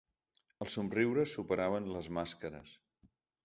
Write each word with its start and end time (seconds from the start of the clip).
Els 0.65 0.77
somriures 0.77 1.37
superaven 1.39 1.93
les 1.99 2.11
màscares. 2.21 2.77